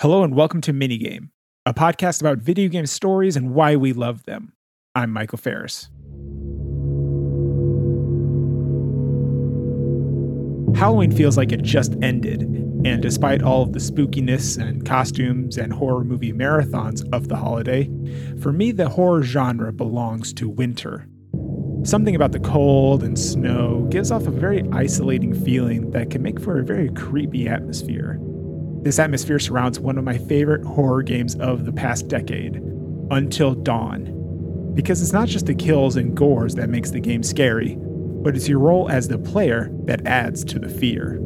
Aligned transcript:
Hello 0.00 0.24
and 0.24 0.34
welcome 0.34 0.62
to 0.62 0.72
Minigame, 0.72 1.28
a 1.66 1.74
podcast 1.74 2.22
about 2.22 2.38
video 2.38 2.70
game 2.70 2.86
stories 2.86 3.36
and 3.36 3.52
why 3.54 3.76
we 3.76 3.92
love 3.92 4.24
them. 4.24 4.54
I'm 4.94 5.10
Michael 5.10 5.36
Ferris. 5.36 5.90
Halloween 10.74 11.12
feels 11.12 11.36
like 11.36 11.52
it 11.52 11.60
just 11.60 11.96
ended, 12.00 12.40
and 12.86 13.02
despite 13.02 13.42
all 13.42 13.60
of 13.60 13.74
the 13.74 13.78
spookiness 13.78 14.56
and 14.56 14.86
costumes 14.86 15.58
and 15.58 15.70
horror 15.70 16.02
movie 16.02 16.32
marathons 16.32 17.06
of 17.12 17.28
the 17.28 17.36
holiday, 17.36 17.90
for 18.40 18.54
me 18.54 18.72
the 18.72 18.88
horror 18.88 19.22
genre 19.22 19.70
belongs 19.70 20.32
to 20.32 20.48
winter. 20.48 21.06
Something 21.82 22.14
about 22.16 22.32
the 22.32 22.40
cold 22.40 23.02
and 23.02 23.18
snow 23.18 23.86
gives 23.90 24.10
off 24.10 24.26
a 24.26 24.30
very 24.30 24.66
isolating 24.72 25.34
feeling 25.44 25.90
that 25.90 26.08
can 26.08 26.22
make 26.22 26.40
for 26.40 26.58
a 26.58 26.64
very 26.64 26.88
creepy 26.94 27.46
atmosphere. 27.46 28.18
This 28.82 28.98
atmosphere 28.98 29.38
surrounds 29.38 29.78
one 29.78 29.98
of 29.98 30.04
my 30.04 30.16
favorite 30.16 30.64
horror 30.64 31.02
games 31.02 31.34
of 31.36 31.66
the 31.66 31.72
past 31.72 32.08
decade, 32.08 32.56
Until 33.10 33.54
Dawn. 33.54 34.72
Because 34.74 35.02
it's 35.02 35.12
not 35.12 35.28
just 35.28 35.44
the 35.44 35.54
kills 35.54 35.96
and 35.96 36.16
gores 36.16 36.54
that 36.54 36.70
makes 36.70 36.90
the 36.90 37.00
game 37.00 37.22
scary, 37.22 37.76
but 37.78 38.34
it's 38.34 38.48
your 38.48 38.58
role 38.58 38.88
as 38.88 39.08
the 39.08 39.18
player 39.18 39.70
that 39.84 40.06
adds 40.06 40.44
to 40.44 40.58
the 40.58 40.70
fear. 40.70 41.20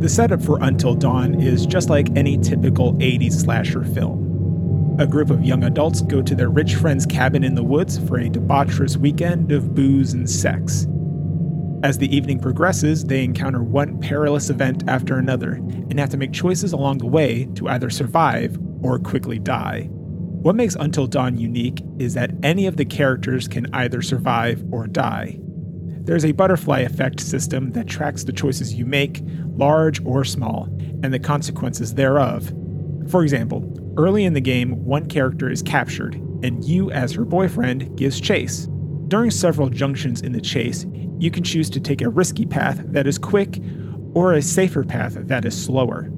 The 0.00 0.08
setup 0.08 0.42
for 0.42 0.58
Until 0.60 0.96
Dawn 0.96 1.40
is 1.40 1.66
just 1.66 1.88
like 1.88 2.08
any 2.16 2.36
typical 2.36 2.94
80s 2.94 3.34
slasher 3.34 3.84
film. 3.84 4.96
A 4.98 5.06
group 5.06 5.30
of 5.30 5.44
young 5.44 5.62
adults 5.62 6.00
go 6.00 6.20
to 6.20 6.34
their 6.34 6.48
rich 6.48 6.74
friend's 6.74 7.06
cabin 7.06 7.44
in 7.44 7.54
the 7.54 7.62
woods 7.62 7.96
for 8.08 8.18
a 8.18 8.28
debaucherous 8.28 8.96
weekend 8.96 9.52
of 9.52 9.72
booze 9.72 10.14
and 10.14 10.28
sex. 10.28 10.88
As 11.82 11.96
the 11.96 12.14
evening 12.14 12.38
progresses, 12.38 13.04
they 13.04 13.24
encounter 13.24 13.62
one 13.62 13.98
perilous 14.00 14.50
event 14.50 14.84
after 14.86 15.16
another 15.16 15.52
and 15.52 15.98
have 15.98 16.10
to 16.10 16.18
make 16.18 16.32
choices 16.32 16.74
along 16.74 16.98
the 16.98 17.06
way 17.06 17.46
to 17.54 17.68
either 17.68 17.88
survive 17.88 18.58
or 18.82 18.98
quickly 18.98 19.38
die. 19.38 19.88
What 19.90 20.56
makes 20.56 20.74
Until 20.74 21.06
Dawn 21.06 21.38
unique 21.38 21.82
is 21.98 22.12
that 22.14 22.32
any 22.42 22.66
of 22.66 22.76
the 22.76 22.84
characters 22.84 23.48
can 23.48 23.72
either 23.74 24.02
survive 24.02 24.62
or 24.70 24.86
die. 24.86 25.38
There's 26.02 26.24
a 26.24 26.32
butterfly 26.32 26.80
effect 26.80 27.20
system 27.20 27.72
that 27.72 27.86
tracks 27.86 28.24
the 28.24 28.32
choices 28.32 28.74
you 28.74 28.84
make, 28.84 29.22
large 29.56 30.04
or 30.04 30.22
small, 30.24 30.64
and 31.02 31.14
the 31.14 31.18
consequences 31.18 31.94
thereof. 31.94 32.52
For 33.08 33.22
example, 33.22 33.94
early 33.96 34.24
in 34.24 34.34
the 34.34 34.40
game, 34.40 34.84
one 34.84 35.08
character 35.08 35.50
is 35.50 35.62
captured, 35.62 36.14
and 36.42 36.62
you, 36.62 36.90
as 36.90 37.12
her 37.12 37.24
boyfriend, 37.24 37.96
gives 37.96 38.20
chase. 38.20 38.68
During 39.08 39.30
several 39.30 39.68
junctions 39.68 40.20
in 40.20 40.32
the 40.32 40.40
chase, 40.40 40.84
you 41.20 41.30
can 41.30 41.44
choose 41.44 41.70
to 41.70 41.80
take 41.80 42.00
a 42.02 42.08
risky 42.08 42.46
path 42.46 42.80
that 42.86 43.06
is 43.06 43.18
quick 43.18 43.60
or 44.14 44.32
a 44.32 44.42
safer 44.42 44.84
path 44.84 45.14
that 45.14 45.44
is 45.44 45.64
slower. 45.64 46.10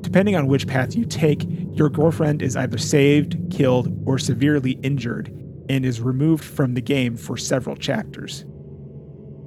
Depending 0.00 0.34
on 0.34 0.46
which 0.46 0.66
path 0.66 0.96
you 0.96 1.04
take, 1.04 1.46
your 1.72 1.90
girlfriend 1.90 2.42
is 2.42 2.56
either 2.56 2.78
saved, 2.78 3.36
killed, 3.50 3.92
or 4.06 4.18
severely 4.18 4.72
injured 4.82 5.28
and 5.68 5.84
is 5.84 6.00
removed 6.00 6.42
from 6.42 6.74
the 6.74 6.80
game 6.80 7.16
for 7.16 7.36
several 7.36 7.76
chapters. 7.76 8.44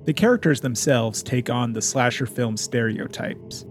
The 0.05 0.13
characters 0.13 0.61
themselves 0.61 1.23
take 1.23 1.49
on 1.49 1.73
the 1.73 1.81
slasher 1.81 2.25
film 2.25 2.57
stereotypes 2.57 3.65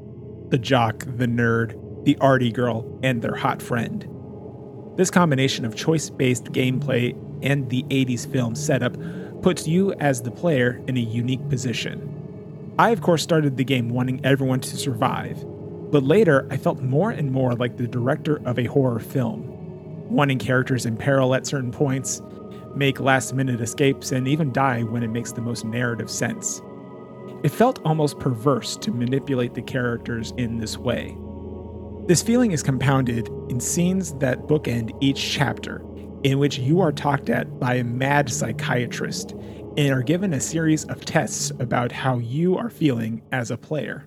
the 0.50 0.58
jock, 0.58 1.06
the 1.16 1.26
nerd, 1.26 2.04
the 2.04 2.18
arty 2.20 2.52
girl, 2.52 3.00
and 3.02 3.22
their 3.22 3.34
hot 3.34 3.62
friend. 3.62 4.06
This 4.96 5.10
combination 5.10 5.64
of 5.64 5.74
choice 5.74 6.10
based 6.10 6.46
gameplay 6.46 7.16
and 7.42 7.70
the 7.70 7.84
80s 7.84 8.30
film 8.30 8.54
setup 8.54 8.94
puts 9.42 9.66
you 9.66 9.92
as 9.94 10.22
the 10.22 10.30
player 10.30 10.80
in 10.86 10.96
a 10.96 11.00
unique 11.00 11.46
position. 11.48 12.08
I, 12.78 12.90
of 12.90 13.02
course, 13.02 13.22
started 13.22 13.56
the 13.56 13.64
game 13.64 13.90
wanting 13.90 14.24
everyone 14.24 14.60
to 14.60 14.76
survive, 14.76 15.44
but 15.90 16.04
later, 16.04 16.46
I 16.50 16.56
felt 16.56 16.80
more 16.80 17.10
and 17.10 17.30
more 17.30 17.54
like 17.54 17.76
the 17.76 17.86
director 17.86 18.40
of 18.46 18.58
a 18.58 18.64
horror 18.64 19.00
film, 19.00 19.44
wanting 20.08 20.38
characters 20.38 20.86
in 20.86 20.96
peril 20.96 21.34
at 21.34 21.46
certain 21.46 21.70
points, 21.70 22.22
make 22.74 23.00
last 23.00 23.34
minute 23.34 23.60
escapes, 23.60 24.12
and 24.12 24.26
even 24.26 24.52
die 24.52 24.84
when 24.84 25.02
it 25.02 25.10
makes 25.10 25.32
the 25.32 25.42
most 25.42 25.64
narrative 25.66 26.10
sense. 26.10 26.62
It 27.42 27.50
felt 27.50 27.84
almost 27.84 28.20
perverse 28.20 28.76
to 28.78 28.90
manipulate 28.90 29.54
the 29.54 29.62
characters 29.62 30.32
in 30.36 30.58
this 30.58 30.78
way. 30.78 31.16
This 32.06 32.22
feeling 32.22 32.52
is 32.52 32.62
compounded 32.62 33.28
in 33.48 33.60
scenes 33.60 34.14
that 34.14 34.46
bookend 34.46 34.96
each 35.00 35.32
chapter, 35.32 35.84
in 36.24 36.38
which 36.38 36.58
you 36.58 36.80
are 36.80 36.92
talked 36.92 37.30
at 37.30 37.58
by 37.58 37.74
a 37.74 37.84
mad 37.84 38.30
psychiatrist 38.30 39.32
and 39.76 39.92
are 39.92 40.02
given 40.02 40.34
a 40.34 40.40
series 40.40 40.84
of 40.84 41.04
tests 41.04 41.50
about 41.58 41.90
how 41.92 42.18
you 42.18 42.56
are 42.56 42.70
feeling 42.70 43.22
as 43.32 43.50
a 43.50 43.56
player. 43.56 44.06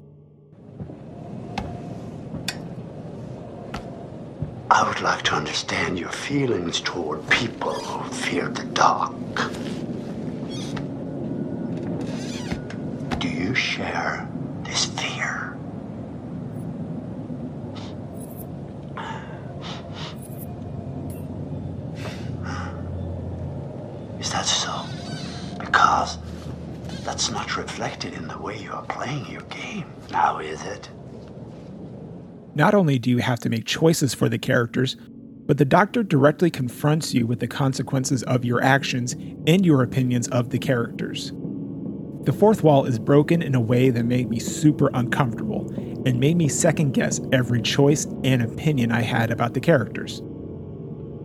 I 4.70 4.88
would 4.88 5.00
like 5.02 5.22
to 5.24 5.36
understand 5.36 5.98
your 5.98 6.12
feelings 6.12 6.82
toward 6.82 7.28
people 7.30 7.74
who 7.74 8.14
fear 8.14 8.50
the 8.50 8.64
dark. 8.74 9.14
Do 13.20 13.30
you 13.30 13.56
share 13.56 14.28
this 14.64 14.86
fear? 14.86 15.58
Is 24.20 24.32
that 24.32 24.46
so? 24.46 24.84
Because 25.60 26.18
that's 27.06 27.30
not 27.30 27.56
reflected 27.56 28.14
in 28.14 28.28
the 28.28 28.38
way 28.38 28.58
you 28.58 28.72
are 28.72 28.84
playing 28.84 29.26
your 29.28 29.44
game. 29.44 29.86
Now 30.12 30.40
is 30.40 30.62
it? 30.64 30.90
Not 32.56 32.74
only 32.74 32.98
do 32.98 33.12
you 33.12 33.20
have 33.20 33.40
to 33.42 33.50
make 33.50 33.66
choices 33.66 34.14
for 34.14 34.28
the 34.28 34.40
characters, 34.40 34.98
but 35.46 35.60
the 35.60 35.66
doctor 35.66 36.02
directly 36.02 36.50
confronts 36.50 37.14
you 37.14 37.28
with 37.28 37.40
the 37.40 37.48
consequences 37.48 38.24
of 38.24 38.44
your 38.44 38.64
actions 38.64 39.14
and 39.46 39.64
your 39.64 39.84
opinions 39.84 40.28
of 40.30 40.50
the 40.50 40.58
characters. 40.58 41.32
The 42.24 42.34
fourth 42.34 42.64
wall 42.64 42.86
is 42.86 42.98
broken 42.98 43.44
in 43.44 43.54
a 43.54 43.62
way 43.62 43.92
that 43.92 44.06
made 44.06 44.30
me 44.30 44.40
super 44.40 44.90
uncomfortable 44.96 45.72
and 46.08 46.20
made 46.20 46.38
me 46.38 46.48
second 46.48 46.94
guess 46.94 47.22
every 47.32 47.62
choice 47.62 48.06
and 48.24 48.42
opinion 48.42 48.92
I 48.92 49.02
had 49.02 49.30
about 49.30 49.54
the 49.54 49.60
characters. 49.60 50.24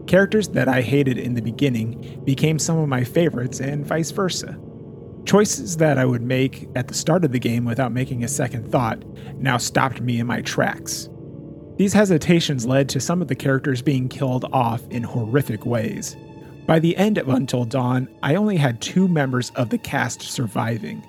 Characters 0.06 0.48
that 0.48 0.68
I 0.68 0.82
hated 0.82 1.16
in 1.16 1.34
the 1.34 1.40
beginning 1.40 2.22
became 2.24 2.58
some 2.58 2.76
of 2.76 2.88
my 2.88 3.04
favorites, 3.04 3.60
and 3.60 3.86
vice 3.86 4.10
versa. 4.10 4.58
Choices 5.30 5.76
that 5.76 5.96
I 5.96 6.04
would 6.04 6.22
make 6.22 6.68
at 6.74 6.88
the 6.88 6.94
start 6.94 7.24
of 7.24 7.30
the 7.30 7.38
game 7.38 7.64
without 7.64 7.92
making 7.92 8.24
a 8.24 8.28
second 8.28 8.68
thought 8.68 9.00
now 9.36 9.58
stopped 9.58 10.00
me 10.00 10.18
in 10.18 10.26
my 10.26 10.42
tracks. 10.42 11.08
These 11.76 11.92
hesitations 11.92 12.66
led 12.66 12.88
to 12.88 12.98
some 12.98 13.22
of 13.22 13.28
the 13.28 13.36
characters 13.36 13.80
being 13.80 14.08
killed 14.08 14.46
off 14.52 14.82
in 14.88 15.04
horrific 15.04 15.64
ways. 15.64 16.16
By 16.66 16.80
the 16.80 16.96
end 16.96 17.16
of 17.16 17.28
Until 17.28 17.64
Dawn, 17.64 18.08
I 18.24 18.34
only 18.34 18.56
had 18.56 18.82
two 18.82 19.06
members 19.06 19.50
of 19.50 19.70
the 19.70 19.78
cast 19.78 20.22
surviving. 20.22 21.06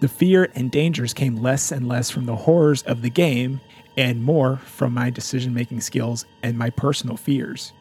The 0.00 0.08
fear 0.08 0.50
and 0.56 0.72
dangers 0.72 1.14
came 1.14 1.36
less 1.36 1.70
and 1.70 1.86
less 1.86 2.10
from 2.10 2.26
the 2.26 2.34
horrors 2.34 2.82
of 2.82 3.00
the 3.00 3.10
game 3.10 3.60
and 3.96 4.24
more 4.24 4.56
from 4.56 4.92
my 4.92 5.08
decision 5.08 5.54
making 5.54 5.82
skills 5.82 6.24
and 6.42 6.58
my 6.58 6.70
personal 6.70 7.16
fears. 7.16 7.72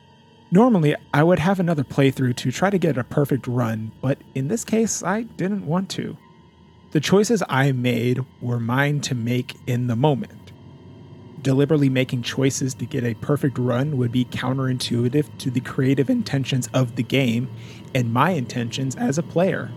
Normally, 0.51 0.95
I 1.13 1.23
would 1.23 1.39
have 1.39 1.59
another 1.59 1.83
playthrough 1.83 2.35
to 2.35 2.51
try 2.51 2.69
to 2.69 2.77
get 2.77 2.97
a 2.97 3.03
perfect 3.03 3.47
run, 3.47 3.91
but 4.01 4.17
in 4.35 4.49
this 4.49 4.65
case, 4.65 5.01
I 5.01 5.23
didn't 5.23 5.65
want 5.65 5.89
to. 5.91 6.17
The 6.91 6.99
choices 6.99 7.41
I 7.47 7.71
made 7.71 8.19
were 8.41 8.59
mine 8.59 8.99
to 9.01 9.15
make 9.15 9.55
in 9.65 9.87
the 9.87 9.95
moment 9.95 10.41
deliberately 11.41 11.89
making 11.89 12.21
choices 12.21 12.73
to 12.75 12.85
get 12.85 13.03
a 13.03 13.13
perfect 13.15 13.57
run 13.57 13.97
would 13.97 14.11
be 14.11 14.25
counterintuitive 14.25 15.37
to 15.39 15.49
the 15.49 15.59
creative 15.59 16.09
intentions 16.09 16.69
of 16.73 16.95
the 16.95 17.03
game 17.03 17.49
and 17.93 18.13
my 18.13 18.31
intentions 18.31 18.95
as 18.95 19.17
a 19.17 19.23
player. 19.23 19.71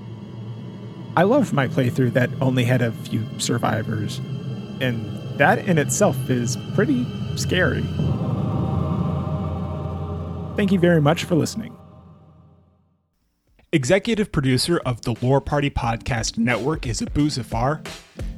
I 1.16 1.22
loved 1.22 1.52
my 1.52 1.68
playthrough 1.68 2.12
that 2.14 2.30
only 2.40 2.64
had 2.64 2.82
a 2.82 2.92
few 2.92 3.24
survivors, 3.38 4.18
and 4.80 5.38
that 5.38 5.60
in 5.68 5.78
itself 5.78 6.28
is 6.28 6.58
pretty 6.74 7.06
scary. 7.36 7.84
Thank 10.56 10.72
you 10.72 10.78
very 10.78 11.00
much 11.00 11.24
for 11.24 11.34
listening. 11.34 11.76
Executive 13.72 14.30
producer 14.30 14.78
of 14.86 15.00
the 15.02 15.16
Lore 15.20 15.40
Party 15.40 15.68
Podcast 15.68 16.38
Network 16.38 16.86
is 16.86 17.02
Abu 17.02 17.28
Zafar. 17.28 17.82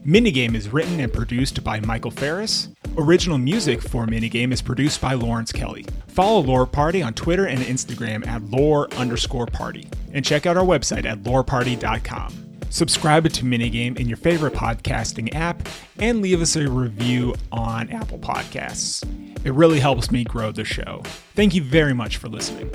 Minigame 0.06 0.54
is 0.54 0.70
written 0.70 0.98
and 0.98 1.12
produced 1.12 1.62
by 1.62 1.78
Michael 1.80 2.10
Ferris. 2.10 2.68
Original 2.96 3.36
music 3.36 3.82
for 3.82 4.06
Minigame 4.06 4.50
is 4.50 4.62
produced 4.62 4.98
by 5.02 5.12
Lawrence 5.12 5.52
Kelly. 5.52 5.84
Follow 6.06 6.40
Lore 6.40 6.64
Party 6.64 7.02
on 7.02 7.12
Twitter 7.12 7.46
and 7.46 7.60
Instagram 7.60 8.26
at 8.26 8.42
lore 8.44 8.90
underscore 8.94 9.44
party. 9.44 9.86
And 10.14 10.24
check 10.24 10.46
out 10.46 10.56
our 10.56 10.64
website 10.64 11.04
at 11.04 11.22
loreparty.com. 11.24 12.60
Subscribe 12.70 13.28
to 13.28 13.44
Minigame 13.44 13.98
in 13.98 14.08
your 14.08 14.16
favorite 14.16 14.54
podcasting 14.54 15.34
app 15.34 15.68
and 15.98 16.22
leave 16.22 16.40
us 16.40 16.56
a 16.56 16.66
review 16.66 17.34
on 17.52 17.90
Apple 17.90 18.18
Podcasts. 18.18 19.04
It 19.46 19.54
really 19.54 19.78
helps 19.78 20.10
me 20.10 20.24
grow 20.24 20.50
the 20.50 20.64
show. 20.64 21.02
Thank 21.36 21.54
you 21.54 21.62
very 21.62 21.94
much 21.94 22.16
for 22.16 22.28
listening. 22.28 22.68